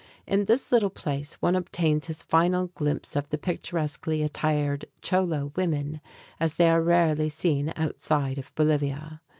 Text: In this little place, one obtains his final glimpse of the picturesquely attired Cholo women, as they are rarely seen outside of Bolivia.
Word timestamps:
In 0.25 0.45
this 0.45 0.71
little 0.71 0.89
place, 0.89 1.35
one 1.43 1.55
obtains 1.55 2.07
his 2.07 2.23
final 2.23 2.69
glimpse 2.69 3.15
of 3.15 3.29
the 3.29 3.37
picturesquely 3.37 4.23
attired 4.23 4.85
Cholo 5.03 5.51
women, 5.55 6.01
as 6.39 6.55
they 6.55 6.71
are 6.71 6.81
rarely 6.81 7.29
seen 7.29 7.71
outside 7.75 8.39
of 8.39 8.51
Bolivia. 8.55 9.21